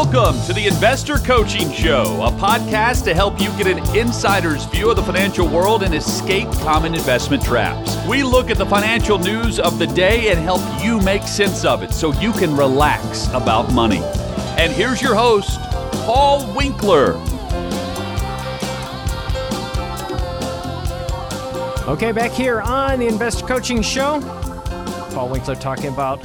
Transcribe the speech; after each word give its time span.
Welcome 0.00 0.40
to 0.46 0.52
the 0.52 0.68
Investor 0.68 1.16
Coaching 1.16 1.72
Show, 1.72 2.22
a 2.22 2.30
podcast 2.30 3.02
to 3.02 3.14
help 3.14 3.40
you 3.40 3.48
get 3.58 3.66
an 3.66 3.78
insider's 3.96 4.64
view 4.66 4.90
of 4.90 4.96
the 4.96 5.02
financial 5.02 5.48
world 5.48 5.82
and 5.82 5.92
escape 5.92 6.48
common 6.60 6.94
investment 6.94 7.42
traps. 7.42 7.96
We 8.06 8.22
look 8.22 8.48
at 8.48 8.58
the 8.58 8.64
financial 8.64 9.18
news 9.18 9.58
of 9.58 9.80
the 9.80 9.88
day 9.88 10.30
and 10.30 10.38
help 10.38 10.60
you 10.80 11.00
make 11.00 11.24
sense 11.24 11.64
of 11.64 11.82
it 11.82 11.92
so 11.92 12.12
you 12.20 12.30
can 12.30 12.56
relax 12.56 13.26
about 13.34 13.72
money. 13.72 14.00
And 14.56 14.70
here's 14.70 15.02
your 15.02 15.16
host, 15.16 15.58
Paul 16.06 16.54
Winkler. 16.54 17.14
Okay, 21.88 22.12
back 22.12 22.30
here 22.30 22.60
on 22.60 23.00
the 23.00 23.08
Investor 23.08 23.44
Coaching 23.44 23.82
Show, 23.82 24.20
Paul 25.12 25.28
Winkler 25.28 25.56
talking 25.56 25.88
about 25.88 26.24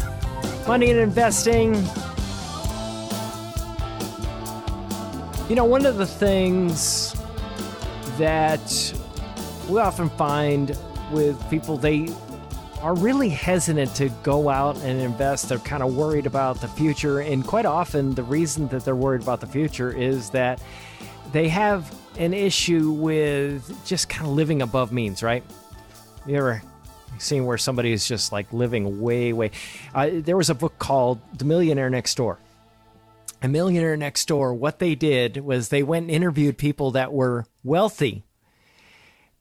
money 0.67 0.91
and 0.91 0.99
investing. 0.99 1.73
You 5.53 5.57
know, 5.57 5.65
one 5.65 5.85
of 5.85 5.97
the 5.97 6.07
things 6.07 7.15
that 8.17 8.99
we 9.69 9.79
often 9.79 10.09
find 10.09 10.75
with 11.11 11.47
people, 11.47 11.77
they 11.77 12.09
are 12.81 12.95
really 12.95 13.29
hesitant 13.29 13.93
to 13.97 14.09
go 14.23 14.49
out 14.49 14.77
and 14.77 14.99
invest. 14.99 15.49
They're 15.49 15.59
kind 15.59 15.83
of 15.83 15.95
worried 15.95 16.25
about 16.25 16.59
the 16.59 16.67
future. 16.67 17.19
And 17.19 17.45
quite 17.45 17.67
often, 17.67 18.15
the 18.15 18.23
reason 18.23 18.67
that 18.69 18.83
they're 18.83 18.95
worried 18.95 19.21
about 19.21 19.41
the 19.41 19.45
future 19.45 19.91
is 19.91 20.31
that 20.31 20.59
they 21.33 21.49
have 21.49 21.95
an 22.17 22.33
issue 22.33 22.89
with 22.89 23.85
just 23.85 24.09
kind 24.09 24.25
of 24.25 24.33
living 24.33 24.63
above 24.63 24.91
means, 24.91 25.21
right? 25.21 25.43
You 26.25 26.37
ever 26.37 26.63
seen 27.19 27.45
where 27.45 27.59
somebody 27.59 27.91
is 27.91 28.07
just 28.07 28.31
like 28.31 28.51
living 28.51 29.01
way, 29.01 29.33
way? 29.33 29.51
Uh, 29.93 30.09
there 30.13 30.35
was 30.35 30.49
a 30.49 30.55
book 30.55 30.79
called 30.79 31.19
The 31.37 31.45
Millionaire 31.45 31.91
Next 31.91 32.17
Door. 32.17 32.39
A 33.43 33.49
Millionaire 33.49 33.97
Next 33.97 34.25
Door, 34.29 34.53
what 34.53 34.79
they 34.79 34.95
did 34.95 35.37
was 35.37 35.67
they 35.67 35.83
went 35.83 36.03
and 36.03 36.11
interviewed 36.11 36.57
people 36.57 36.91
that 36.91 37.11
were 37.11 37.45
wealthy. 37.61 38.23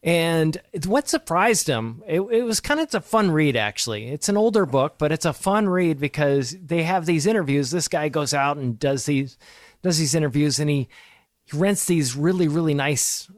And 0.03 0.61
what 0.85 1.09
surprised 1.09 1.69
them, 1.69 2.03
it, 2.09 2.21
it 2.21 2.43
was 2.43 2.59
kind 2.59 2.81
of 2.81 2.85
it's 2.85 2.95
a 2.95 3.01
fun 3.01 3.31
read 3.31 3.57
actually. 3.57 4.09
It's 4.09 4.29
an 4.29 4.37
older 4.37 4.67
book, 4.67 4.97
but 4.99 5.13
it's 5.13 5.25
a 5.25 5.33
fun 5.33 5.69
read 5.69 6.01
because 6.01 6.57
they 6.61 6.83
have 6.83 7.07
these 7.07 7.27
interviews. 7.27 7.71
This 7.71 7.87
guy 7.87 8.09
goes 8.09 8.35
out 8.35 8.57
and 8.57 8.77
does 8.77 9.07
these 9.07 9.39
does 9.83 9.99
these 9.99 10.17
interviews, 10.17 10.59
and 10.59 10.69
he 10.69 10.89
he 11.45 11.57
rents 11.57 11.85
these 11.85 12.17
really 12.17 12.49
really 12.49 12.75
nice 12.75 13.31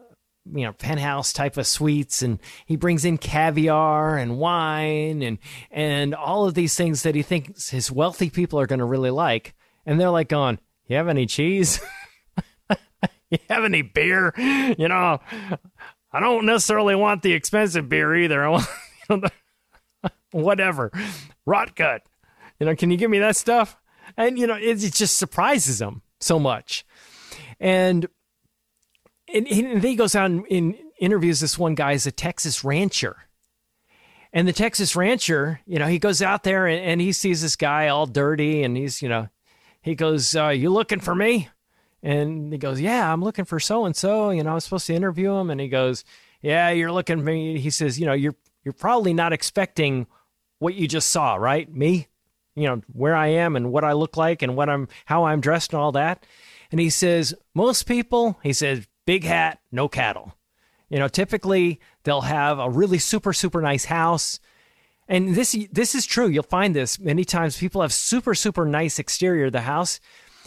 you 0.51 0.65
know 0.65 0.73
penthouse 0.73 1.35
type 1.35 1.57
of 1.59 1.67
suites 1.67 2.20
and 2.20 2.39
he 2.67 2.77
brings 2.77 3.05
in 3.07 3.17
caviar 3.17 4.19
and 4.19 4.39
wine 4.39 5.23
and 5.23 5.39
and 5.70 6.15
all 6.15 6.47
of 6.47 6.53
these 6.53 6.75
things 6.75 7.03
that 7.03 7.15
he 7.15 7.23
thinks 7.23 7.70
his 7.70 7.91
wealthy 7.91 8.29
people 8.29 8.61
are 8.61 8.67
going 8.67 8.79
to 8.79 8.85
really 8.85 9.11
like 9.11 9.55
and 9.86 10.00
they're 10.00 10.10
like 10.10 10.28
going 10.28 10.58
you 10.86 10.96
have 10.96 11.08
any 11.08 11.27
cheese? 11.27 11.80
You 13.30 13.38
have 13.48 13.64
any 13.64 13.82
beer? 13.82 14.32
You 14.36 14.86
know 14.86 15.18
i 16.12 16.20
don't 16.20 16.46
necessarily 16.46 16.94
want 16.94 17.22
the 17.22 17.32
expensive 17.32 17.88
beer 17.88 18.14
either. 18.14 18.44
I 18.44 18.48
want 18.48 18.66
you 19.10 19.16
know, 19.16 19.28
the, 20.02 20.12
whatever. 20.30 20.92
Rot 21.44 21.74
gut. 21.74 22.02
You 22.60 22.66
know 22.66 22.77
can 22.77 22.92
you 22.92 22.96
give 22.96 23.10
me 23.10 23.18
that 23.18 23.36
stuff? 23.36 23.77
And 24.16 24.38
you 24.38 24.46
know 24.46 24.55
it, 24.55 24.84
it 24.84 24.92
just 24.92 25.16
surprises 25.18 25.80
them 25.80 26.02
so 26.20 26.38
much. 26.38 26.86
And 27.58 28.06
and, 29.32 29.48
and 29.48 29.82
he 29.82 29.96
goes 29.96 30.14
out 30.14 30.30
and, 30.30 30.44
and 30.48 30.77
interviews 30.98 31.40
this 31.40 31.58
one 31.58 31.74
guy 31.74 31.92
as 31.92 32.06
a 32.06 32.12
Texas 32.12 32.62
rancher. 32.62 33.16
And 34.32 34.48
the 34.48 34.52
Texas 34.52 34.96
rancher, 34.96 35.60
you 35.66 35.78
know, 35.78 35.86
he 35.86 35.98
goes 35.98 36.20
out 36.20 36.42
there 36.42 36.66
and, 36.66 36.84
and 36.84 37.00
he 37.00 37.12
sees 37.12 37.42
this 37.42 37.56
guy 37.56 37.88
all 37.88 38.06
dirty 38.06 38.62
and 38.62 38.77
he's, 38.77 39.00
you 39.00 39.08
know, 39.08 39.28
he 39.84 39.94
goes, 39.94 40.34
uh, 40.34 40.48
You 40.48 40.70
looking 40.70 41.00
for 41.00 41.14
me? 41.14 41.50
And 42.02 42.50
he 42.50 42.58
goes, 42.58 42.80
Yeah, 42.80 43.12
I'm 43.12 43.22
looking 43.22 43.45
for 43.45 43.61
so 43.61 43.84
and 43.84 43.95
so. 43.95 44.30
You 44.30 44.42
know, 44.42 44.52
I 44.52 44.55
was 44.55 44.64
supposed 44.64 44.86
to 44.86 44.95
interview 44.95 45.33
him. 45.34 45.50
And 45.50 45.61
he 45.61 45.68
goes, 45.68 46.05
Yeah, 46.40 46.70
you're 46.70 46.90
looking 46.90 47.18
for 47.18 47.24
me. 47.24 47.58
He 47.61 47.68
says, 47.68 48.00
You 48.00 48.06
know, 48.06 48.14
you're 48.14 48.34
you're 48.64 48.73
probably 48.73 49.12
not 49.12 49.34
expecting 49.34 50.06
what 50.58 50.74
you 50.74 50.89
just 50.89 51.11
saw, 51.11 51.34
right? 51.34 51.70
Me, 51.70 52.08
you 52.56 52.67
know, 52.67 52.80
where 52.94 53.14
I 53.14 53.27
am 53.27 53.56
and 53.56 53.70
what 53.70 53.84
I 53.84 53.92
look 53.92 54.17
like 54.17 54.40
and 54.40 54.56
what 54.56 54.70
I'm 54.70 54.89
how 55.05 55.24
I'm 55.24 55.42
dressed 55.42 55.74
and 55.74 55.83
all 55.83 55.92
that. 55.92 56.24
And 56.73 56.80
he 56.80 56.89
says, 56.89 57.34
Most 57.55 57.83
people, 57.83 58.39
he 58.42 58.55
says, 58.55 58.89
big 59.05 59.24
hat, 59.24 59.61
no 59.70 59.86
cattle. 59.86 60.34
You 60.89 60.98
know, 60.98 61.08
typically 61.08 61.78
they'll 62.05 62.23
have 62.23 62.58
a 62.58 62.70
really 62.70 62.98
super 62.98 63.34
super 63.34 63.61
nice 63.61 63.84
house. 63.84 64.40
And 65.09 65.35
this 65.35 65.57
this 65.70 65.95
is 65.95 66.07
true. 66.07 66.29
You'll 66.29 66.45
find 66.45 66.75
this 66.75 66.98
many 66.98 67.25
times 67.25 67.59
people 67.59 67.83
have 67.83 67.92
super 67.92 68.35
super 68.35 68.65
nice 68.65 68.98
exterior 68.98 69.47
of 69.47 69.53
the 69.53 69.61
house, 69.61 70.01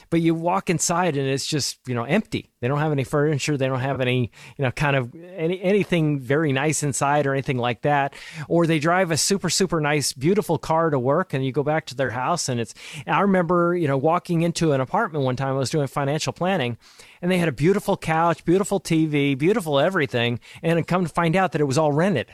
but 0.09 0.21
you 0.21 0.33
walk 0.33 0.69
inside 0.69 1.15
and 1.15 1.27
it's 1.27 1.45
just, 1.45 1.79
you 1.87 1.93
know, 1.93 2.03
empty. 2.03 2.49
They 2.59 2.67
don't 2.67 2.79
have 2.79 2.91
any 2.91 3.03
furniture, 3.03 3.55
they 3.55 3.67
don't 3.67 3.81
have 3.81 4.01
any, 4.01 4.31
you 4.57 4.63
know, 4.63 4.71
kind 4.71 4.95
of 4.95 5.13
any 5.15 5.61
anything 5.61 6.19
very 6.19 6.51
nice 6.51 6.81
inside 6.81 7.27
or 7.27 7.33
anything 7.33 7.57
like 7.57 7.81
that. 7.81 8.15
Or 8.47 8.65
they 8.65 8.79
drive 8.79 9.11
a 9.11 9.17
super 9.17 9.49
super 9.49 9.79
nice 9.79 10.13
beautiful 10.13 10.57
car 10.57 10.89
to 10.89 10.97
work 10.97 11.33
and 11.33 11.45
you 11.45 11.51
go 11.51 11.63
back 11.63 11.85
to 11.87 11.95
their 11.95 12.11
house 12.11 12.49
and 12.49 12.59
it's 12.59 12.73
I 13.05 13.21
remember, 13.21 13.75
you 13.75 13.87
know, 13.87 13.97
walking 13.97 14.41
into 14.41 14.71
an 14.71 14.81
apartment 14.81 15.23
one 15.23 15.35
time 15.35 15.55
I 15.55 15.59
was 15.59 15.69
doing 15.69 15.87
financial 15.87 16.33
planning 16.33 16.77
and 17.21 17.29
they 17.29 17.37
had 17.37 17.49
a 17.49 17.53
beautiful 17.53 17.95
couch, 17.95 18.43
beautiful 18.43 18.79
TV, 18.79 19.37
beautiful 19.37 19.79
everything, 19.79 20.39
and 20.63 20.87
come 20.87 21.03
to 21.03 21.09
find 21.09 21.35
out 21.35 21.51
that 21.51 21.61
it 21.61 21.65
was 21.65 21.77
all 21.77 21.91
rented. 21.91 22.33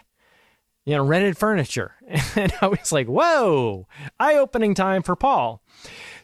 You 0.85 0.97
know, 0.97 1.03
rented 1.03 1.37
furniture. 1.37 1.95
And 2.35 2.51
I 2.61 2.67
was 2.67 2.91
like, 2.91 3.07
whoa, 3.07 3.87
eye 4.19 4.35
opening 4.35 4.73
time 4.73 5.03
for 5.03 5.15
Paul. 5.15 5.61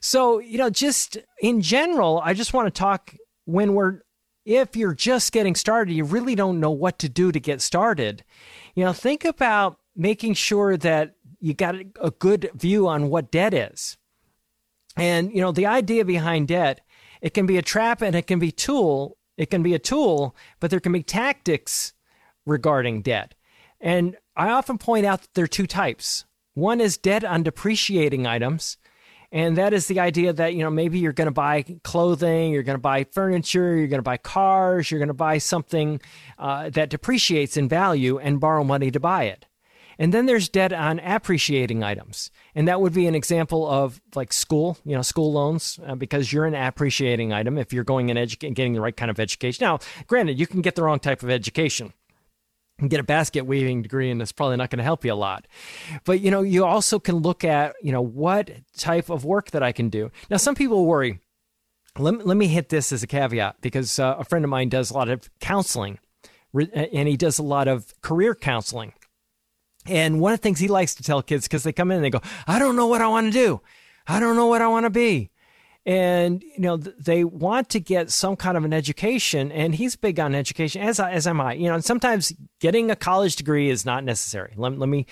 So, 0.01 0.39
you 0.39 0.57
know, 0.57 0.69
just 0.69 1.17
in 1.39 1.61
general, 1.61 2.21
I 2.23 2.33
just 2.33 2.53
want 2.53 2.65
to 2.65 2.77
talk 2.77 3.15
when 3.45 3.73
we're, 3.73 4.01
if 4.45 4.75
you're 4.75 4.95
just 4.95 5.31
getting 5.31 5.53
started, 5.53 5.93
you 5.93 6.03
really 6.03 6.33
don't 6.33 6.59
know 6.59 6.71
what 6.71 6.97
to 6.99 7.09
do 7.09 7.31
to 7.31 7.39
get 7.39 7.61
started. 7.61 8.23
You 8.73 8.85
know, 8.85 8.93
think 8.93 9.23
about 9.23 9.77
making 9.95 10.33
sure 10.33 10.77
that 10.77 11.15
you 11.39 11.53
got 11.53 11.75
a 12.01 12.11
good 12.11 12.49
view 12.55 12.87
on 12.87 13.09
what 13.09 13.31
debt 13.31 13.53
is. 13.53 13.97
And, 14.97 15.31
you 15.31 15.41
know, 15.41 15.51
the 15.51 15.67
idea 15.67 16.03
behind 16.03 16.47
debt 16.47 16.81
it 17.21 17.33
can 17.33 17.45
be 17.45 17.57
a 17.57 17.61
trap 17.61 18.01
and 18.01 18.15
it 18.15 18.27
can 18.27 18.39
be 18.39 18.51
tool. 18.51 19.17
It 19.37 19.49
can 19.49 19.63
be 19.63 19.73
a 19.73 19.79
tool, 19.79 20.35
but 20.59 20.69
there 20.69 20.79
can 20.79 20.91
be 20.91 21.03
tactics 21.03 21.93
regarding 22.45 23.01
debt. 23.01 23.35
And 23.79 24.17
I 24.35 24.49
often 24.49 24.77
point 24.77 25.05
out 25.05 25.21
that 25.21 25.33
there 25.33 25.45
are 25.45 25.47
two 25.47 25.67
types. 25.67 26.25
One 26.53 26.81
is 26.81 26.97
debt 26.97 27.23
on 27.23 27.43
depreciating 27.43 28.27
items, 28.27 28.77
and 29.31 29.57
that 29.57 29.73
is 29.73 29.87
the 29.87 29.99
idea 29.99 30.33
that 30.33 30.55
you 30.55 30.63
know 30.63 30.69
maybe 30.69 30.99
you're 30.99 31.13
going 31.13 31.27
to 31.27 31.31
buy 31.31 31.63
clothing, 31.83 32.51
you're 32.51 32.63
going 32.63 32.77
to 32.77 32.81
buy 32.81 33.05
furniture, 33.05 33.75
you're 33.75 33.87
going 33.87 33.99
to 33.99 34.03
buy 34.03 34.17
cars, 34.17 34.89
you're 34.89 34.99
going 34.99 35.07
to 35.07 35.13
buy 35.13 35.37
something 35.37 36.01
uh, 36.37 36.69
that 36.71 36.89
depreciates 36.89 37.55
in 37.55 37.69
value 37.69 38.17
and 38.17 38.39
borrow 38.39 38.63
money 38.63 38.91
to 38.91 38.99
buy 38.99 39.25
it. 39.25 39.45
And 39.99 40.13
then 40.13 40.27
there's 40.27 40.47
debt 40.47 40.71
on 40.71 40.99
appreciating 40.99 41.83
items. 41.83 42.31
And 42.55 42.69
that 42.69 42.79
would 42.79 42.93
be 42.93 43.05
an 43.05 43.15
example 43.15 43.69
of 43.69 44.01
like 44.15 44.31
school, 44.31 44.77
you 44.85 44.95
know, 44.95 45.01
school 45.01 45.33
loans, 45.33 45.77
uh, 45.85 45.95
because 45.95 46.31
you're 46.31 46.45
an 46.45 46.55
appreciating 46.55 47.33
item 47.33 47.57
if 47.57 47.73
you're 47.73 47.83
going 47.83 48.09
and 48.09 48.17
edu- 48.17 48.53
getting 48.53 48.73
the 48.73 48.81
right 48.81 48.95
kind 48.95 49.11
of 49.11 49.19
education. 49.19 49.65
Now, 49.65 49.79
granted, 50.07 50.39
you 50.39 50.47
can 50.47 50.61
get 50.61 50.75
the 50.75 50.83
wrong 50.83 50.99
type 50.99 51.21
of 51.21 51.29
education 51.29 51.93
get 52.87 52.99
a 52.99 53.03
basket 53.03 53.45
weaving 53.45 53.81
degree 53.81 54.09
and 54.09 54.21
it's 54.21 54.31
probably 54.31 54.57
not 54.57 54.69
going 54.69 54.77
to 54.77 54.83
help 54.83 55.03
you 55.03 55.11
a 55.11 55.15
lot 55.15 55.47
but 56.05 56.21
you 56.21 56.31
know 56.31 56.41
you 56.41 56.63
also 56.65 56.99
can 56.99 57.15
look 57.15 57.43
at 57.43 57.75
you 57.81 57.91
know 57.91 58.01
what 58.01 58.49
type 58.77 59.09
of 59.09 59.25
work 59.25 59.51
that 59.51 59.63
i 59.63 59.71
can 59.71 59.89
do 59.89 60.11
now 60.29 60.37
some 60.37 60.55
people 60.55 60.85
worry 60.85 61.19
let, 61.97 62.25
let 62.25 62.37
me 62.37 62.47
hit 62.47 62.69
this 62.69 62.91
as 62.91 63.03
a 63.03 63.07
caveat 63.07 63.55
because 63.61 63.99
uh, 63.99 64.15
a 64.17 64.23
friend 64.23 64.45
of 64.45 64.49
mine 64.49 64.69
does 64.69 64.91
a 64.91 64.93
lot 64.93 65.09
of 65.09 65.29
counseling 65.39 65.99
and 66.53 67.07
he 67.07 67.17
does 67.17 67.37
a 67.37 67.43
lot 67.43 67.67
of 67.67 67.93
career 68.01 68.33
counseling 68.33 68.93
and 69.85 70.19
one 70.19 70.33
of 70.33 70.39
the 70.39 70.43
things 70.43 70.59
he 70.59 70.67
likes 70.67 70.95
to 70.95 71.03
tell 71.03 71.21
kids, 71.21 71.47
because 71.47 71.63
they 71.63 71.73
come 71.73 71.91
in 71.91 71.97
and 71.97 72.05
they 72.05 72.09
go, 72.09 72.21
I 72.47 72.59
don't 72.59 72.75
know 72.75 72.87
what 72.87 73.01
I 73.01 73.07
want 73.07 73.27
to 73.27 73.31
do. 73.31 73.61
I 74.07 74.19
don't 74.19 74.35
know 74.35 74.47
what 74.47 74.61
I 74.61 74.67
want 74.67 74.85
to 74.85 74.89
be. 74.89 75.31
And, 75.85 76.43
you 76.43 76.59
know, 76.59 76.77
they 76.77 77.23
want 77.23 77.69
to 77.69 77.79
get 77.79 78.11
some 78.11 78.35
kind 78.35 78.57
of 78.57 78.65
an 78.65 78.73
education. 78.73 79.51
And 79.51 79.73
he's 79.73 79.95
big 79.95 80.19
on 80.19 80.35
education, 80.35 80.81
as, 80.81 80.99
as 80.99 81.25
am 81.25 81.41
I. 81.41 81.53
You 81.53 81.69
know, 81.69 81.75
and 81.75 81.85
sometimes 81.85 82.33
getting 82.59 82.91
a 82.91 82.95
college 82.95 83.35
degree 83.35 83.69
is 83.69 83.85
not 83.85 84.03
necessary. 84.03 84.53
Let, 84.55 84.77
let 84.77 84.89
me 84.89 85.05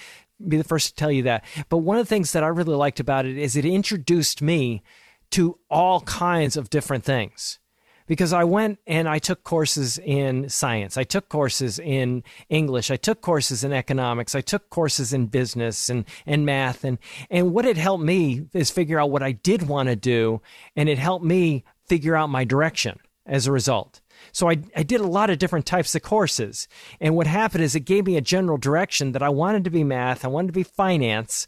be 0.45 0.57
the 0.57 0.63
first 0.63 0.89
to 0.89 0.95
tell 0.95 1.11
you 1.11 1.23
that. 1.23 1.43
But 1.69 1.77
one 1.77 1.97
of 1.97 2.05
the 2.05 2.09
things 2.09 2.33
that 2.33 2.43
I 2.43 2.47
really 2.47 2.75
liked 2.75 2.99
about 2.99 3.25
it 3.25 3.37
is 3.37 3.55
it 3.55 3.65
introduced 3.65 4.41
me 4.41 4.83
to 5.31 5.57
all 5.69 6.01
kinds 6.01 6.57
of 6.57 6.69
different 6.69 7.03
things 7.03 7.59
because 8.07 8.33
I 8.33 8.43
went 8.43 8.79
and 8.87 9.07
I 9.07 9.19
took 9.19 9.43
courses 9.43 9.99
in 9.99 10.49
science. 10.49 10.97
I 10.97 11.03
took 11.03 11.29
courses 11.29 11.77
in 11.77 12.23
English. 12.49 12.89
I 12.89 12.95
took 12.95 13.21
courses 13.21 13.63
in 13.63 13.73
economics. 13.73 14.33
I 14.33 14.41
took 14.41 14.69
courses 14.69 15.13
in 15.13 15.27
business 15.27 15.89
and, 15.89 16.05
and 16.25 16.45
math. 16.45 16.83
And, 16.83 16.97
and 17.29 17.53
what 17.53 17.65
it 17.65 17.77
helped 17.77 18.03
me 18.03 18.47
is 18.53 18.71
figure 18.71 18.99
out 18.99 19.11
what 19.11 19.23
I 19.23 19.33
did 19.33 19.67
want 19.67 19.89
to 19.89 19.95
do. 19.95 20.41
And 20.75 20.89
it 20.89 20.97
helped 20.97 21.25
me 21.25 21.63
figure 21.85 22.15
out 22.15 22.29
my 22.29 22.43
direction 22.43 22.99
as 23.25 23.45
a 23.45 23.51
result. 23.51 24.01
So 24.31 24.49
I, 24.49 24.57
I 24.75 24.83
did 24.83 25.01
a 25.01 25.07
lot 25.07 25.29
of 25.29 25.37
different 25.37 25.65
types 25.65 25.93
of 25.93 26.01
courses. 26.01 26.67
And 26.99 27.15
what 27.15 27.27
happened 27.27 27.63
is 27.63 27.75
it 27.75 27.81
gave 27.81 28.05
me 28.05 28.17
a 28.17 28.21
general 28.21 28.57
direction 28.57 29.11
that 29.11 29.21
I 29.21 29.29
wanted 29.29 29.63
to 29.65 29.69
be 29.69 29.83
math, 29.83 30.25
I 30.25 30.29
wanted 30.29 30.47
to 30.47 30.53
be 30.53 30.63
finance, 30.63 31.47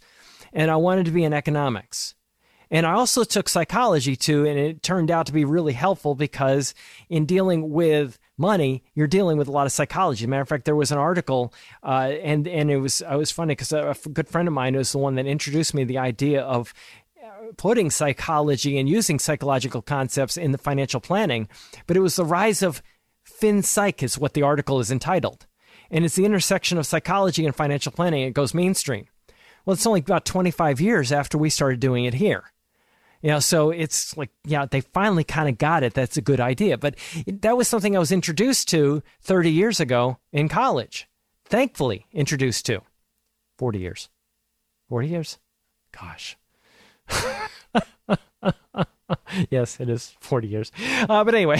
and 0.53 0.69
I 0.69 0.75
wanted 0.75 1.05
to 1.05 1.11
be 1.11 1.23
in 1.23 1.33
economics. 1.33 2.15
And 2.71 2.85
I 2.85 2.93
also 2.93 3.23
took 3.23 3.49
psychology 3.49 4.15
too, 4.15 4.45
and 4.45 4.59
it 4.59 4.83
turned 4.83 5.09
out 5.09 5.25
to 5.25 5.33
be 5.33 5.43
really 5.43 5.73
helpful 5.73 6.13
because 6.13 6.75
in 7.09 7.25
dealing 7.25 7.71
with 7.71 8.19
money, 8.37 8.83
you're 8.93 9.07
dealing 9.07 9.37
with 9.37 9.47
a 9.47 9.51
lot 9.51 9.65
of 9.65 9.71
psychology. 9.71 10.27
Matter 10.27 10.43
of 10.43 10.49
fact, 10.49 10.65
there 10.65 10.75
was 10.75 10.91
an 10.91 10.99
article, 10.99 11.53
uh, 11.83 12.11
and 12.21 12.47
and 12.47 12.69
it 12.69 12.77
was 12.77 13.01
I 13.01 13.15
was 13.15 13.31
funny 13.31 13.53
because 13.53 13.73
a, 13.73 13.95
good 14.13 14.29
friend 14.29 14.47
of 14.47 14.53
mine 14.53 14.75
was 14.75 14.91
the 14.91 14.99
one 14.99 15.15
that 15.15 15.25
introduced 15.25 15.73
me 15.73 15.81
to 15.81 15.87
the 15.87 15.97
idea 15.97 16.41
of 16.41 16.73
uh, 17.23 17.51
putting 17.57 17.89
psychology 17.89 18.77
and 18.77 18.87
using 18.87 19.17
psychological 19.17 19.81
concepts 19.81 20.37
in 20.37 20.51
the 20.51 20.57
financial 20.59 20.99
planning. 20.99 21.49
But 21.87 21.97
it 21.97 22.01
was 22.01 22.17
the 22.17 22.25
rise 22.25 22.61
of 22.61 22.83
FinPsych, 23.27 24.03
is 24.03 24.19
what 24.19 24.35
the 24.35 24.43
article 24.43 24.79
is 24.79 24.91
entitled, 24.91 25.47
and 25.89 26.05
it's 26.05 26.15
the 26.15 26.25
intersection 26.25 26.77
of 26.77 26.85
psychology 26.85 27.47
and 27.47 27.55
financial 27.55 27.91
planning. 27.91 28.21
It 28.21 28.35
goes 28.35 28.53
mainstream. 28.53 29.07
Well, 29.65 29.73
it's 29.73 29.87
only 29.87 30.01
about 30.01 30.25
25 30.25 30.79
years 30.79 31.11
after 31.11 31.37
we 31.37 31.49
started 31.49 31.79
doing 31.79 32.05
it 32.05 32.13
here. 32.13 32.45
You 33.21 33.31
know, 33.31 33.39
so 33.39 33.69
it's 33.69 34.15
like, 34.15 34.29
yeah, 34.45 34.65
they 34.65 34.81
finally 34.81 35.23
kind 35.25 35.49
of 35.49 35.57
got 35.57 35.83
it. 35.83 35.93
That's 35.93 36.15
a 36.17 36.21
good 36.21 36.39
idea. 36.39 36.77
But 36.77 36.95
that 37.27 37.57
was 37.57 37.67
something 37.67 37.95
I 37.95 37.99
was 37.99 38.11
introduced 38.11 38.69
to 38.69 39.03
30 39.21 39.51
years 39.51 39.79
ago 39.79 40.19
in 40.31 40.47
college. 40.47 41.07
Thankfully, 41.45 42.05
introduced 42.13 42.65
to 42.67 42.81
40 43.57 43.79
years. 43.79 44.09
40 44.87 45.07
years? 45.07 45.37
Gosh. 45.91 46.37
yes, 49.49 49.79
it 49.79 49.89
is 49.89 50.15
40 50.21 50.47
years. 50.47 50.71
Uh, 51.09 51.23
but 51.23 51.35
anyway, 51.35 51.59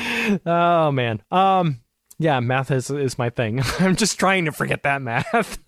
oh 0.46 0.92
man. 0.92 1.22
Um, 1.30 1.80
yeah, 2.18 2.40
math 2.40 2.70
is, 2.70 2.88
is 2.88 3.18
my 3.18 3.28
thing. 3.28 3.60
I'm 3.80 3.96
just 3.96 4.18
trying 4.18 4.46
to 4.46 4.52
forget 4.52 4.82
that 4.84 5.02
math. 5.02 5.58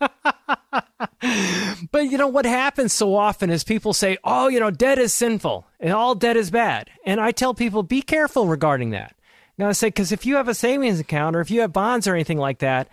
But 1.90 2.10
you 2.10 2.18
know 2.18 2.28
what 2.28 2.44
happens 2.44 2.92
so 2.92 3.14
often 3.14 3.50
is 3.50 3.64
people 3.64 3.92
say, 3.92 4.18
"Oh, 4.24 4.48
you 4.48 4.60
know, 4.60 4.70
debt 4.70 4.98
is 4.98 5.14
sinful 5.14 5.66
and 5.80 5.92
all 5.92 6.14
debt 6.14 6.36
is 6.36 6.50
bad." 6.50 6.90
And 7.04 7.20
I 7.20 7.32
tell 7.32 7.54
people, 7.54 7.82
"Be 7.82 8.02
careful 8.02 8.46
regarding 8.46 8.90
that." 8.90 9.14
Now 9.56 9.68
I 9.68 9.72
say 9.72 9.88
because 9.88 10.12
if 10.12 10.24
you 10.24 10.36
have 10.36 10.48
a 10.48 10.54
savings 10.54 11.00
account 11.00 11.36
or 11.36 11.40
if 11.40 11.50
you 11.50 11.60
have 11.60 11.72
bonds 11.72 12.06
or 12.06 12.14
anything 12.14 12.38
like 12.38 12.58
that, 12.58 12.88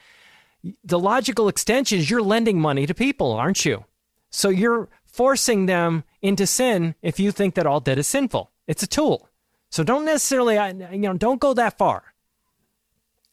the 0.84 1.00
logical 1.00 1.48
extension 1.48 2.00
is 2.00 2.10
you're 2.10 2.22
lending 2.22 2.60
money 2.60 2.86
to 2.86 2.94
people, 2.94 3.34
aren't 3.34 3.66
you? 3.66 3.86
So 4.32 4.50
you're 4.50 4.90
forcing 5.06 5.68
them 5.68 6.04
into 6.22 6.48
sin 6.48 6.96
if 7.02 7.20
you 7.20 7.32
think 7.32 7.56
that 7.56 7.68
all 7.68 7.80
debt 7.80 8.00
is 8.00 8.08
sinful. 8.08 8.52
It's 8.68 8.84
a 8.84 8.88
tool. 8.88 9.30
So 9.70 9.84
don't 9.84 10.06
necessarily, 10.06 10.56
you 10.92 11.00
know, 11.00 11.14
don't 11.14 11.40
go 11.40 11.54
that 11.54 11.78
far 11.78 12.15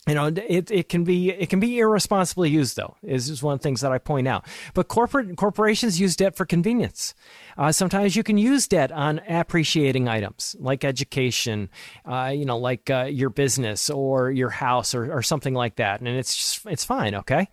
you 0.09 0.15
know 0.15 0.27
it, 0.27 0.69
it 0.71 0.89
can 0.89 1.05
be 1.05 1.31
it 1.31 1.49
can 1.49 1.61
be 1.61 1.79
irresponsibly 1.79 2.51
used 2.51 2.77
though 2.77 2.97
is, 3.05 3.31
is 3.31 3.41
one 3.41 3.55
of 3.55 3.61
the 3.61 3.63
things 3.63 3.83
that 3.83 3.93
i 3.93 3.99
point 3.99 4.27
out 4.27 4.45
but 4.75 4.89
corporate 4.89 5.37
corporations 5.37 6.01
use 6.01 6.17
debt 6.17 6.35
for 6.35 6.45
convenience 6.45 7.15
uh, 7.57 7.71
sometimes 7.71 8.17
you 8.17 8.23
can 8.23 8.37
use 8.37 8.67
debt 8.67 8.91
on 8.91 9.21
appreciating 9.29 10.09
items 10.09 10.57
like 10.59 10.85
education 10.85 11.71
uh, 12.05 12.33
you 12.35 12.45
know 12.45 12.59
like 12.59 12.91
uh, 12.91 13.05
your 13.05 13.31
business 13.31 13.91
or 13.91 14.31
your 14.33 14.51
house 14.51 14.93
or, 14.93 15.13
or 15.13 15.23
something 15.23 15.55
like 15.55 15.77
that 15.77 16.01
and 16.01 16.09
it's 16.09 16.35
just 16.35 16.67
it's 16.67 16.85
fine 16.85 17.15
okay 17.15 17.47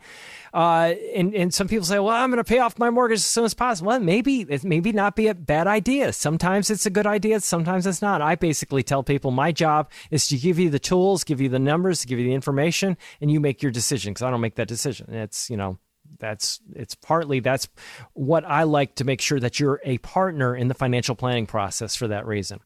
uh, 0.53 0.93
and 1.15 1.33
and 1.35 1.53
some 1.53 1.67
people 1.67 1.85
say, 1.85 1.99
well, 1.99 2.15
I'm 2.15 2.29
going 2.29 2.37
to 2.37 2.43
pay 2.43 2.59
off 2.59 2.79
my 2.79 2.89
mortgage 2.89 3.19
as 3.19 3.25
soon 3.25 3.45
as 3.45 3.53
possible. 3.53 3.89
Well, 3.89 3.99
maybe 3.99 4.41
it 4.41 4.63
maybe 4.63 4.91
not 4.91 5.15
be 5.15 5.27
a 5.27 5.35
bad 5.35 5.67
idea. 5.67 6.11
Sometimes 6.13 6.69
it's 6.69 6.85
a 6.85 6.89
good 6.89 7.05
idea. 7.05 7.39
Sometimes 7.41 7.85
it's 7.85 8.01
not. 8.01 8.21
I 8.21 8.35
basically 8.35 8.83
tell 8.83 9.03
people 9.03 9.31
my 9.31 9.51
job 9.51 9.89
is 10.09 10.27
to 10.27 10.37
give 10.37 10.57
you 10.57 10.69
the 10.69 10.79
tools, 10.79 11.23
give 11.23 11.39
you 11.39 11.49
the 11.49 11.59
numbers, 11.59 12.05
give 12.05 12.19
you 12.19 12.25
the 12.25 12.33
information, 12.39 12.97
and 13.21 13.29
you 13.29 13.39
make 13.39 13.61
your 13.61 13.71
decision. 13.71 14.13
Because 14.13 14.23
I 14.23 14.31
don't 14.31 14.41
make 14.41 14.55
that 14.55 14.67
decision. 14.67 15.13
It's 15.13 15.49
you 15.49 15.57
know 15.57 15.77
that's 16.19 16.59
it's 16.73 16.95
partly 16.95 17.39
that's 17.39 17.67
what 18.13 18.45
I 18.45 18.63
like 18.63 18.95
to 18.95 19.03
make 19.03 19.21
sure 19.21 19.39
that 19.39 19.59
you're 19.59 19.81
a 19.83 19.97
partner 19.99 20.55
in 20.55 20.67
the 20.67 20.73
financial 20.73 21.15
planning 21.15 21.45
process 21.45 21.95
for 21.95 22.07
that 22.07 22.25
reason. 22.25 22.59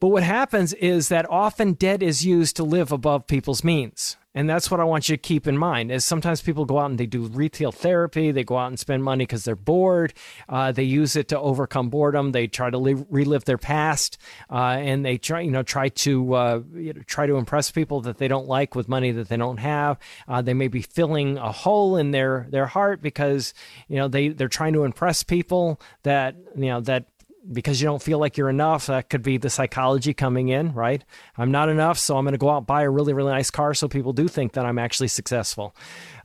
But 0.00 0.08
what 0.08 0.22
happens 0.22 0.72
is 0.74 1.08
that 1.08 1.28
often 1.30 1.72
debt 1.74 2.02
is 2.02 2.26
used 2.26 2.56
to 2.56 2.64
live 2.64 2.92
above 2.92 3.26
people's 3.26 3.64
means. 3.64 4.16
And 4.34 4.50
that's 4.50 4.70
what 4.70 4.80
I 4.80 4.84
want 4.84 5.08
you 5.08 5.16
to 5.16 5.20
keep 5.20 5.46
in 5.46 5.56
mind. 5.56 5.92
Is 5.92 6.04
sometimes 6.04 6.42
people 6.42 6.64
go 6.64 6.78
out 6.78 6.90
and 6.90 6.98
they 6.98 7.06
do 7.06 7.22
retail 7.26 7.70
therapy. 7.70 8.32
They 8.32 8.42
go 8.42 8.58
out 8.58 8.68
and 8.68 8.78
spend 8.78 9.04
money 9.04 9.24
because 9.24 9.44
they're 9.44 9.54
bored. 9.54 10.12
Uh, 10.48 10.72
they 10.72 10.82
use 10.82 11.14
it 11.14 11.28
to 11.28 11.38
overcome 11.38 11.88
boredom. 11.88 12.32
They 12.32 12.48
try 12.48 12.70
to 12.70 12.78
live, 12.78 13.04
relive 13.08 13.44
their 13.44 13.58
past, 13.58 14.18
uh, 14.50 14.76
and 14.78 15.04
they 15.04 15.18
try, 15.18 15.42
you 15.42 15.50
know, 15.50 15.62
try 15.62 15.88
to 15.88 16.34
uh, 16.34 16.60
you 16.74 16.92
know, 16.92 17.02
try 17.06 17.26
to 17.26 17.36
impress 17.36 17.70
people 17.70 18.00
that 18.02 18.18
they 18.18 18.26
don't 18.26 18.48
like 18.48 18.74
with 18.74 18.88
money 18.88 19.12
that 19.12 19.28
they 19.28 19.36
don't 19.36 19.58
have. 19.58 19.98
Uh, 20.26 20.42
they 20.42 20.54
may 20.54 20.68
be 20.68 20.82
filling 20.82 21.38
a 21.38 21.52
hole 21.52 21.96
in 21.96 22.10
their 22.10 22.46
their 22.50 22.66
heart 22.66 23.02
because 23.02 23.54
you 23.88 23.96
know 23.96 24.08
they 24.08 24.28
they're 24.28 24.48
trying 24.48 24.72
to 24.72 24.84
impress 24.84 25.22
people 25.22 25.80
that 26.02 26.34
you 26.56 26.66
know 26.66 26.80
that 26.80 27.06
because 27.52 27.80
you 27.80 27.86
don't 27.86 28.02
feel 28.02 28.18
like 28.18 28.36
you're 28.36 28.50
enough. 28.50 28.86
That 28.86 29.10
could 29.10 29.22
be 29.22 29.36
the 29.36 29.50
psychology 29.50 30.14
coming 30.14 30.48
in, 30.48 30.72
right? 30.72 31.04
I'm 31.36 31.50
not 31.50 31.68
enough, 31.68 31.98
so 31.98 32.16
I'm 32.16 32.24
going 32.24 32.32
to 32.32 32.38
go 32.38 32.50
out 32.50 32.58
and 32.58 32.66
buy 32.66 32.82
a 32.82 32.90
really, 32.90 33.12
really 33.12 33.32
nice 33.32 33.50
car 33.50 33.74
so 33.74 33.88
people 33.88 34.12
do 34.12 34.28
think 34.28 34.52
that 34.52 34.64
I'm 34.64 34.78
actually 34.78 35.08
successful. 35.08 35.74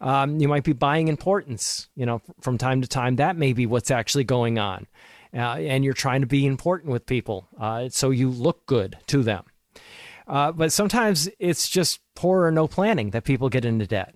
Um, 0.01 0.39
you 0.39 0.47
might 0.47 0.63
be 0.63 0.73
buying 0.73 1.07
importance, 1.07 1.89
you 1.95 2.05
know, 2.05 2.21
from 2.41 2.57
time 2.57 2.81
to 2.81 2.87
time. 2.87 3.17
That 3.17 3.35
may 3.35 3.53
be 3.53 3.65
what's 3.65 3.91
actually 3.91 4.23
going 4.23 4.59
on. 4.59 4.87
Uh, 5.33 5.57
and 5.57 5.83
you're 5.83 5.93
trying 5.93 6.21
to 6.21 6.27
be 6.27 6.45
important 6.45 6.91
with 6.91 7.05
people 7.05 7.47
uh, 7.59 7.87
so 7.89 8.09
you 8.09 8.29
look 8.29 8.65
good 8.65 8.97
to 9.07 9.21
them. 9.21 9.43
Uh, 10.27 10.51
but 10.51 10.71
sometimes 10.71 11.29
it's 11.39 11.69
just 11.69 11.99
poor 12.15 12.45
or 12.45 12.51
no 12.51 12.67
planning 12.67 13.11
that 13.11 13.23
people 13.23 13.49
get 13.49 13.65
into 13.65 13.85
debt 13.85 14.15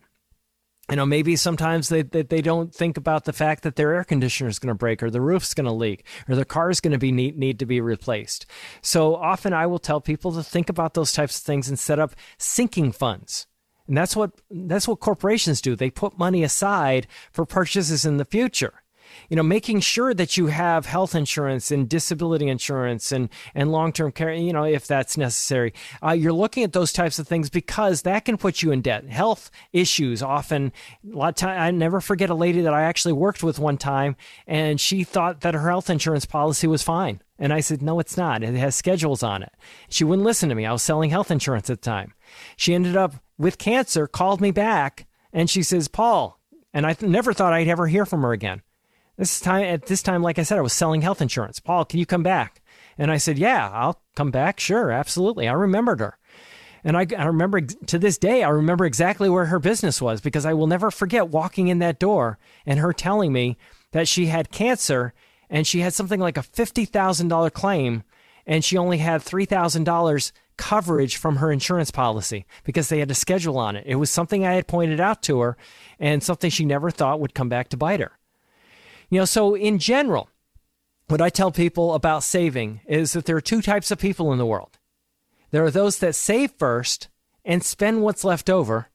you 0.90 0.96
know 0.96 1.06
maybe 1.06 1.36
sometimes 1.36 1.90
they, 1.90 2.02
they, 2.02 2.24
they 2.24 2.42
don't 2.42 2.74
think 2.74 2.98
about 2.98 3.26
the 3.26 3.34
fact 3.34 3.64
that 3.64 3.76
their 3.76 3.94
air 3.94 4.04
conditioner 4.04 4.50
is 4.50 4.60
going 4.60 4.70
to 4.70 4.76
break 4.76 5.02
or 5.02 5.10
the 5.10 5.22
roof's 5.22 5.54
going 5.54 5.66
to 5.66 5.72
leak 5.72 6.06
or 6.28 6.36
their 6.36 6.46
car 6.46 6.70
is 6.70 6.82
going 6.82 6.92
to 6.92 6.98
be 6.98 7.12
need, 7.12 7.38
need 7.38 7.60
to 7.60 7.66
be 7.66 7.80
replaced. 7.82 8.46
So 8.82 9.16
often 9.16 9.54
i 9.54 9.66
will 9.66 9.80
tell 9.80 10.02
people 10.02 10.32
to 10.34 10.44
think 10.44 10.70
about 10.70 10.94
those 10.94 11.14
types 11.14 11.38
of 11.38 11.44
things 11.44 11.70
and 11.70 11.80
set 11.80 12.00
up 12.00 12.16
sinking 12.38 12.92
funds. 12.92 13.48
And 13.88 13.98
that's 13.98 14.16
what 14.16 14.32
that's 14.50 14.88
what 14.88 15.00
corporations 15.00 15.62
do. 15.62 15.76
They 15.76 15.90
put 15.90 16.18
money 16.18 16.44
aside 16.44 17.08
for 17.32 17.46
purchases 17.46 18.06
in 18.06 18.18
the 18.18 18.26
future 18.26 18.83
you 19.30 19.36
know, 19.36 19.44
making 19.44 19.80
sure 19.80 20.14
that 20.14 20.38
you 20.38 20.48
have 20.48 20.86
health 20.86 21.16
insurance 21.16 21.72
and 21.72 21.90
disability 21.90 22.48
insurance 22.48 23.12
and, 23.12 23.30
and 23.56 23.72
long 23.72 23.92
term 23.92 24.12
care, 24.12 24.34
you 24.34 24.54
know, 24.54 24.64
if 24.64 24.88
that's 24.88 25.18
necessary. 25.18 25.74
Uh, 26.04 26.12
you're 26.12 26.34
looking 26.34 26.64
at 26.64 26.74
those 26.74 26.92
types 26.92 27.20
of 27.20 27.28
things 27.28 27.50
because 27.50 28.02
that 28.04 28.26
can 28.26 28.38
put 28.38 28.62
you 28.62 28.72
in 28.72 28.82
debt. 28.82 29.08
Health 29.10 29.50
issues 29.72 30.22
often, 30.22 30.72
a 31.12 31.16
lot 31.16 31.30
of 31.30 31.36
time, 31.36 31.60
I 31.60 31.72
never 31.72 32.02
forget 32.02 32.30
a 32.30 32.36
lady 32.36 32.62
that 32.62 32.74
I 32.74 32.84
actually 32.84 33.14
worked 33.14 33.44
with 33.44 33.60
one 33.60 33.78
time, 33.78 34.16
and 34.48 34.80
she 34.80 35.04
thought 35.04 35.42
that 35.42 35.54
her 35.54 35.70
health 35.70 35.90
insurance 35.90 36.26
policy 36.26 36.68
was 36.68 36.84
fine. 36.84 37.22
And 37.40 37.52
I 37.52 37.60
said, 37.60 37.82
no, 37.82 38.00
it's 38.00 38.16
not. 38.16 38.44
It 38.44 38.56
has 38.56 38.76
schedules 38.76 39.24
on 39.24 39.44
it. 39.44 39.52
She 39.90 40.04
wouldn't 40.04 40.26
listen 40.26 40.50
to 40.50 40.56
me. 40.56 40.66
I 40.66 40.72
was 40.72 40.84
selling 40.84 41.10
health 41.10 41.32
insurance 41.32 41.70
at 41.70 41.82
the 41.82 41.86
time. 41.90 42.14
She 42.56 42.74
ended 42.74 42.96
up 42.96 43.16
with 43.38 43.58
cancer, 43.58 44.08
called 44.08 44.40
me 44.40 44.52
back, 44.52 45.08
and 45.34 45.50
she 45.50 45.64
says, 45.64 45.88
Paul, 45.88 46.40
and 46.74 46.86
I 46.86 46.94
th- 46.94 47.10
never 47.10 47.34
thought 47.34 47.54
I'd 47.54 47.68
ever 47.68 47.88
hear 47.88 48.06
from 48.06 48.22
her 48.22 48.32
again. 48.32 48.62
This 49.18 49.40
time, 49.40 49.64
at 49.66 49.86
this 49.86 50.02
time, 50.02 50.24
like 50.24 50.40
I 50.40 50.44
said, 50.44 50.58
I 50.58 50.62
was 50.62 50.74
selling 50.74 51.02
health 51.02 51.22
insurance. 51.22 51.60
Paul, 51.60 51.86
can 51.86 52.00
you 52.00 52.06
come 52.06 52.24
back? 52.24 52.62
And 52.98 53.12
I 53.12 53.18
said, 53.18 53.38
Yeah, 53.38 53.70
I'll 53.72 54.02
come 54.16 54.32
back. 54.32 54.60
Sure, 54.60 54.92
absolutely. 54.92 55.48
I 55.48 55.54
remembered 55.54 56.00
her. 56.00 56.18
And 56.84 56.98
I, 56.98 57.08
I 57.18 57.26
remember 57.26 57.62
to 57.62 57.98
this 57.98 58.18
day, 58.18 58.44
I 58.44 58.50
remember 58.50 58.86
exactly 58.86 59.30
where 59.30 59.46
her 59.46 59.60
business 59.60 60.02
was 60.02 60.20
because 60.20 60.46
I 60.46 60.54
will 60.54 60.68
never 60.68 60.92
forget 60.92 61.30
walking 61.30 61.70
in 61.70 61.80
that 61.80 62.00
door 62.00 62.38
and 62.66 62.80
her 62.80 62.92
telling 62.92 63.32
me 63.32 63.58
that 63.92 64.08
she 64.08 64.26
had 64.26 64.52
cancer 64.52 65.14
and 65.50 65.66
she 65.66 65.80
had 65.80 65.94
something 65.94 66.20
like 66.20 66.38
a 66.38 66.42
$50,000 66.42 67.54
claim 67.54 68.04
and 68.46 68.66
she 68.66 68.78
only 68.78 68.98
had 68.98 69.22
$3,000 69.22 70.32
coverage 70.58 71.16
from 71.16 71.38
her 71.38 71.52
insurance 71.52 71.90
policy 71.90 72.46
because 72.66 72.90
they 72.90 73.00
had 73.00 73.12
a 73.12 73.16
schedule 73.16 73.58
on 73.58 73.78
it. 73.78 73.86
It 73.88 73.96
was 73.96 74.10
something 74.10 74.46
I 74.46 74.54
had 74.54 74.68
pointed 74.68 75.00
out 75.00 75.24
to 75.24 75.40
her 75.40 75.58
and 76.00 76.22
something 76.22 76.50
she 76.50 76.66
never 76.66 76.92
thought 76.92 77.22
would 77.22 77.34
come 77.34 77.50
back 77.50 77.70
to 77.70 77.78
bite 77.78 78.02
her. 78.02 78.12
You 79.10 79.20
know, 79.20 79.26
so 79.26 79.56
in 79.56 79.80
general, 79.80 80.30
what 81.08 81.22
I 81.22 81.30
tell 81.30 81.52
people 81.52 81.94
about 81.94 82.24
saving 82.24 82.82
is 82.88 83.14
that 83.14 83.26
there 83.26 83.36
are 83.38 83.42
two 83.42 83.62
types 83.62 83.92
of 83.92 84.00
people 84.00 84.32
in 84.32 84.38
the 84.38 84.46
world. 84.46 84.78
There 85.52 85.64
are 85.64 85.72
those 85.72 86.00
that 86.00 86.16
save 86.16 86.52
first 86.58 87.10
and 87.46 87.64
spend 87.64 88.02
what's 88.02 88.24
left 88.24 88.50
over, 88.50 88.90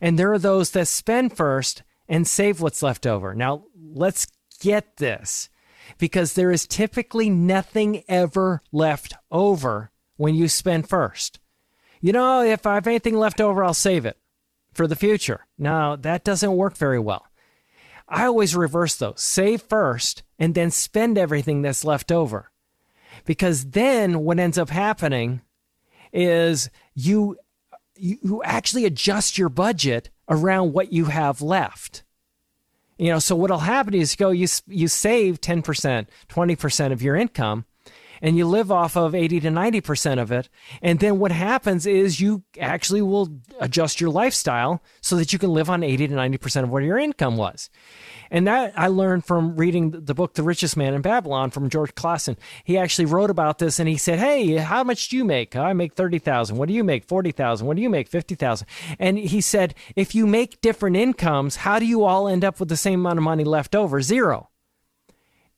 and 0.00 0.18
there 0.18 0.32
are 0.32 0.38
those 0.38 0.72
that 0.72 0.88
spend 0.88 1.36
first 1.36 1.82
and 2.08 2.26
save 2.26 2.60
what's 2.60 2.82
left 2.82 3.06
over. 3.06 3.34
Now, 3.34 3.64
let's 3.74 4.26
get 4.60 4.98
this 4.98 5.48
because 5.98 6.34
there 6.34 6.50
is 6.50 6.66
typically 6.66 7.30
nothing 7.30 8.02
ever 8.08 8.62
left 8.72 9.14
over 9.30 9.90
when 10.16 10.34
you 10.34 10.48
spend 10.48 10.88
first. 10.88 11.38
You 12.00 12.12
know, 12.12 12.42
if 12.42 12.66
I 12.66 12.74
have 12.74 12.86
anything 12.86 13.16
left 13.16 13.40
over, 13.40 13.64
I'll 13.64 13.74
save 13.74 14.04
it 14.04 14.18
for 14.72 14.86
the 14.86 14.96
future. 14.96 15.46
Now, 15.58 15.96
that 15.96 16.24
doesn't 16.24 16.52
work 16.52 16.76
very 16.76 16.98
well. 16.98 17.26
I 18.08 18.26
always 18.26 18.54
reverse 18.54 18.96
those 18.96 19.20
save 19.20 19.62
first 19.62 20.22
and 20.38 20.54
then 20.54 20.70
spend 20.70 21.18
everything 21.18 21.62
that's 21.62 21.84
left 21.84 22.12
over. 22.12 22.50
Because 23.24 23.70
then 23.70 24.20
what 24.20 24.38
ends 24.38 24.58
up 24.58 24.70
happening 24.70 25.40
is 26.12 26.70
you, 26.94 27.36
you 27.96 28.42
actually 28.44 28.84
adjust 28.84 29.38
your 29.38 29.48
budget 29.48 30.10
around 30.28 30.72
what 30.72 30.92
you 30.92 31.06
have 31.06 31.42
left. 31.42 32.04
You 32.98 33.10
know, 33.10 33.18
so 33.18 33.36
what'll 33.36 33.58
happen 33.58 33.94
is 33.94 34.12
you 34.12 34.16
go, 34.16 34.30
you, 34.30 34.46
you 34.66 34.88
save 34.88 35.40
10%, 35.40 36.06
20% 36.28 36.92
of 36.92 37.02
your 37.02 37.16
income 37.16 37.64
and 38.20 38.36
you 38.36 38.46
live 38.46 38.70
off 38.70 38.96
of 38.96 39.14
80 39.14 39.40
to 39.40 39.48
90% 39.48 40.20
of 40.20 40.32
it. 40.32 40.48
And 40.82 41.00
then 41.00 41.18
what 41.18 41.32
happens 41.32 41.86
is 41.86 42.20
you 42.20 42.44
actually 42.60 43.02
will 43.02 43.28
adjust 43.60 44.00
your 44.00 44.10
lifestyle 44.10 44.82
so 45.00 45.16
that 45.16 45.32
you 45.32 45.38
can 45.38 45.50
live 45.50 45.70
on 45.70 45.82
80 45.82 46.08
to 46.08 46.14
90% 46.14 46.64
of 46.64 46.70
what 46.70 46.82
your 46.82 46.98
income 46.98 47.36
was. 47.36 47.70
And 48.30 48.46
that 48.46 48.72
I 48.76 48.88
learned 48.88 49.24
from 49.24 49.56
reading 49.56 49.90
the 49.90 50.14
book 50.14 50.34
The 50.34 50.42
Richest 50.42 50.76
Man 50.76 50.94
in 50.94 51.02
Babylon 51.02 51.50
from 51.50 51.70
George 51.70 51.94
Clason. 51.94 52.36
He 52.64 52.76
actually 52.76 53.06
wrote 53.06 53.30
about 53.30 53.58
this 53.58 53.78
and 53.78 53.88
he 53.88 53.96
said, 53.96 54.18
"Hey, 54.18 54.56
how 54.56 54.82
much 54.82 55.08
do 55.08 55.16
you 55.16 55.24
make? 55.24 55.54
I 55.54 55.72
make 55.72 55.94
30,000. 55.94 56.56
What 56.56 56.68
do 56.68 56.74
you 56.74 56.82
make? 56.82 57.04
40,000. 57.04 57.66
What 57.66 57.76
do 57.76 57.82
you 57.82 57.90
make? 57.90 58.08
50,000." 58.08 58.66
And 58.98 59.18
he 59.18 59.40
said, 59.40 59.74
"If 59.94 60.14
you 60.14 60.26
make 60.26 60.60
different 60.60 60.96
incomes, 60.96 61.56
how 61.56 61.78
do 61.78 61.86
you 61.86 62.04
all 62.04 62.28
end 62.28 62.44
up 62.44 62.58
with 62.58 62.68
the 62.68 62.76
same 62.76 63.00
amount 63.00 63.18
of 63.18 63.24
money 63.24 63.44
left 63.44 63.76
over? 63.76 64.02
Zero. 64.02 64.48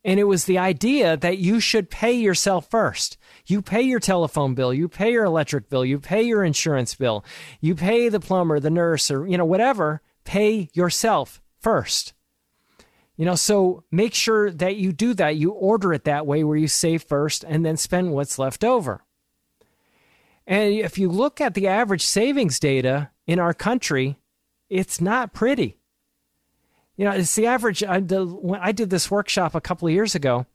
And 0.04 0.20
it 0.20 0.24
was 0.24 0.44
the 0.44 0.58
idea 0.58 1.16
that 1.16 1.38
you 1.38 1.60
should 1.60 1.90
pay 1.90 2.12
yourself 2.12 2.70
first. 2.70 3.18
You 3.46 3.62
pay 3.62 3.82
your 3.82 4.00
telephone 4.00 4.54
bill, 4.54 4.72
you 4.72 4.88
pay 4.88 5.12
your 5.12 5.24
electric 5.24 5.68
bill, 5.68 5.84
you 5.84 5.98
pay 5.98 6.22
your 6.22 6.44
insurance 6.44 6.94
bill, 6.94 7.24
you 7.60 7.74
pay 7.74 8.08
the 8.08 8.20
plumber, 8.20 8.60
the 8.60 8.70
nurse, 8.70 9.10
or, 9.10 9.26
you 9.26 9.36
know, 9.36 9.44
whatever. 9.44 10.00
Pay 10.24 10.70
yourself 10.72 11.42
first. 11.60 12.14
You 13.16 13.24
know, 13.24 13.34
so 13.34 13.82
make 13.90 14.14
sure 14.14 14.52
that 14.52 14.76
you 14.76 14.92
do 14.92 15.12
that. 15.14 15.36
You 15.36 15.50
order 15.50 15.92
it 15.92 16.04
that 16.04 16.26
way 16.26 16.44
where 16.44 16.56
you 16.56 16.68
save 16.68 17.02
first 17.02 17.42
and 17.42 17.66
then 17.66 17.76
spend 17.76 18.12
what's 18.12 18.38
left 18.38 18.62
over. 18.62 19.02
And 20.46 20.72
if 20.72 20.96
you 20.96 21.08
look 21.08 21.40
at 21.40 21.54
the 21.54 21.66
average 21.66 22.06
savings 22.06 22.60
data 22.60 23.10
in 23.26 23.40
our 23.40 23.52
country, 23.52 24.18
it's 24.70 25.00
not 25.00 25.34
pretty. 25.34 25.77
You 26.98 27.04
know, 27.04 27.12
it's 27.12 27.36
the 27.36 27.46
average. 27.46 27.84
I, 27.84 28.00
the, 28.00 28.58
I 28.60 28.72
did 28.72 28.90
this 28.90 29.08
workshop 29.08 29.54
a 29.54 29.60
couple 29.60 29.86
of 29.86 29.94
years 29.94 30.16
ago, 30.16 30.46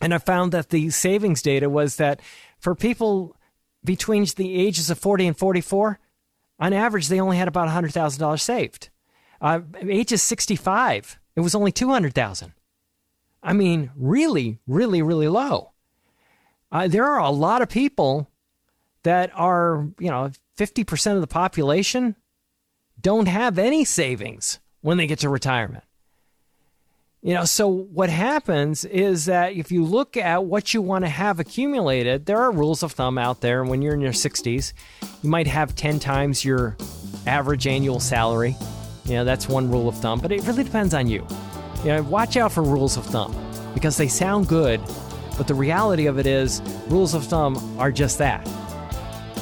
and 0.00 0.14
I 0.14 0.18
found 0.18 0.50
that 0.52 0.70
the 0.70 0.88
savings 0.88 1.42
data 1.42 1.68
was 1.68 1.96
that 1.96 2.20
for 2.58 2.74
people 2.74 3.36
between 3.84 4.24
the 4.36 4.56
ages 4.56 4.88
of 4.88 4.98
40 4.98 5.26
and 5.26 5.38
44, 5.38 6.00
on 6.58 6.72
average, 6.72 7.08
they 7.08 7.20
only 7.20 7.36
had 7.36 7.48
about 7.48 7.68
$100,000 7.68 8.40
saved. 8.40 8.88
Uh, 9.42 9.60
ages 9.82 10.22
65, 10.22 11.20
it 11.36 11.40
was 11.40 11.54
only 11.54 11.70
200,000. 11.70 12.54
I 13.42 13.52
mean, 13.52 13.90
really, 13.94 14.58
really, 14.66 15.02
really 15.02 15.28
low. 15.28 15.72
Uh, 16.72 16.88
there 16.88 17.04
are 17.04 17.20
a 17.20 17.30
lot 17.30 17.60
of 17.60 17.68
people 17.68 18.30
that 19.02 19.30
are, 19.34 19.86
you 19.98 20.10
know, 20.10 20.30
50% 20.56 21.14
of 21.14 21.20
the 21.20 21.26
population 21.26 22.16
don't 23.00 23.28
have 23.28 23.58
any 23.58 23.84
savings 23.84 24.60
when 24.80 24.96
they 24.96 25.06
get 25.06 25.20
to 25.20 25.28
retirement. 25.28 25.84
You 27.20 27.34
know, 27.34 27.44
so 27.44 27.66
what 27.66 28.10
happens 28.10 28.84
is 28.84 29.24
that 29.24 29.54
if 29.54 29.72
you 29.72 29.84
look 29.84 30.16
at 30.16 30.44
what 30.44 30.72
you 30.72 30.80
want 30.80 31.04
to 31.04 31.08
have 31.08 31.40
accumulated, 31.40 32.26
there 32.26 32.38
are 32.38 32.52
rules 32.52 32.84
of 32.84 32.92
thumb 32.92 33.18
out 33.18 33.40
there. 33.40 33.64
When 33.64 33.82
you're 33.82 33.94
in 33.94 34.00
your 34.00 34.12
60s, 34.12 34.72
you 35.22 35.28
might 35.28 35.48
have 35.48 35.74
10 35.74 35.98
times 35.98 36.44
your 36.44 36.76
average 37.26 37.66
annual 37.66 37.98
salary. 37.98 38.54
You 39.04 39.14
know, 39.14 39.24
that's 39.24 39.48
one 39.48 39.68
rule 39.68 39.88
of 39.88 39.96
thumb, 39.96 40.20
but 40.20 40.30
it 40.30 40.46
really 40.46 40.62
depends 40.62 40.94
on 40.94 41.08
you. 41.08 41.26
You 41.82 41.88
know, 41.88 42.02
watch 42.02 42.36
out 42.36 42.52
for 42.52 42.62
rules 42.62 42.96
of 42.96 43.04
thumb 43.06 43.34
because 43.74 43.96
they 43.96 44.08
sound 44.08 44.46
good, 44.46 44.80
but 45.36 45.48
the 45.48 45.54
reality 45.54 46.06
of 46.06 46.18
it 46.18 46.26
is 46.26 46.62
rules 46.86 47.14
of 47.14 47.24
thumb 47.24 47.56
are 47.80 47.90
just 47.90 48.18
that. 48.18 48.48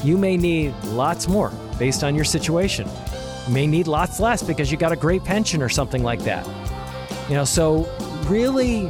You 0.02 0.16
may 0.16 0.36
need 0.38 0.74
lots 0.84 1.28
more 1.28 1.52
based 1.78 2.02
on 2.04 2.14
your 2.14 2.24
situation. 2.24 2.88
May 3.48 3.66
need 3.66 3.86
lots 3.86 4.18
less 4.18 4.42
because 4.42 4.70
you 4.72 4.76
got 4.76 4.92
a 4.92 4.96
great 4.96 5.24
pension 5.24 5.62
or 5.62 5.68
something 5.68 6.02
like 6.02 6.20
that. 6.24 6.46
You 7.28 7.34
know, 7.34 7.44
so 7.44 7.88
really, 8.28 8.88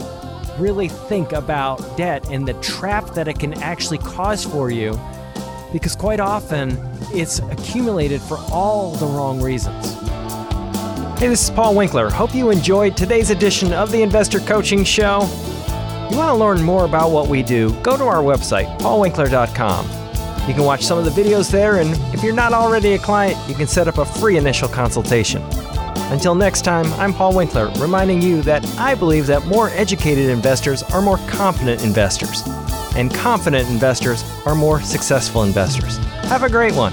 really 0.59 0.89
think 0.89 1.33
about 1.33 1.97
debt 1.97 2.29
and 2.31 2.47
the 2.47 2.55
trap 2.55 3.15
that 3.15 3.29
it 3.29 3.39
can 3.39 3.55
actually 3.63 3.99
cause 3.99 4.45
for 4.45 4.71
you 4.71 4.99
because 5.73 5.95
quite 5.95 6.21
often 6.21 6.79
it's 7.13 7.39
accumulated 7.39 8.21
for 8.23 8.39
all 8.51 8.93
the 8.93 9.07
wrong 9.07 9.43
reasons. 9.43 9.95
Hey, 11.19 11.29
this 11.29 11.45
is 11.45 11.51
Paul 11.51 11.75
Winkler. 11.75 12.11
Hope 12.11 12.35
you 12.35 12.51
enjoyed 12.51 12.97
today's 12.97 13.31
edition 13.31 13.73
of 13.73 13.91
the 13.91 14.03
Investor 14.03 14.41
Coaching 14.41 14.85
Show. 14.85 15.23
You 16.11 16.17
want 16.19 16.29
to 16.29 16.35
learn 16.35 16.63
more 16.63 16.85
about 16.85 17.11
what 17.11 17.29
we 17.29 17.43
do? 17.43 17.73
Go 17.83 17.97
to 17.97 18.05
our 18.05 18.23
website, 18.23 18.79
paulwinkler.com. 18.79 20.06
You 20.47 20.55
can 20.55 20.63
watch 20.63 20.85
some 20.85 20.97
of 20.97 21.05
the 21.05 21.11
videos 21.11 21.51
there, 21.51 21.81
and 21.81 21.91
if 22.15 22.23
you're 22.23 22.33
not 22.33 22.53
already 22.53 22.93
a 22.93 22.99
client, 22.99 23.37
you 23.49 23.55
can 23.57 23.67
set 23.67 23.89
up 23.89 23.99
a 23.99 24.05
free 24.05 24.37
initial 24.37 24.69
consultation. 24.69 25.43
Until 26.13 26.37
next 26.37 26.63
time, 26.63 26.87
I'm 26.95 27.13
Paul 27.13 27.35
Winkler, 27.35 27.69
reminding 27.81 28.23
you 28.23 28.43
that 28.43 28.65
I 28.79 28.95
believe 28.95 29.27
that 29.27 29.45
more 29.47 29.71
educated 29.71 30.29
investors 30.29 30.85
are 30.85 31.03
more 31.03 31.19
confident 31.27 31.83
investors, 31.83 32.45
and 32.95 33.13
confident 33.13 33.69
investors 33.69 34.25
are 34.47 34.55
more 34.55 34.81
successful 34.81 35.43
investors. 35.43 35.97
Have 36.29 36.45
a 36.45 36.49
great 36.49 36.75
one. 36.75 36.93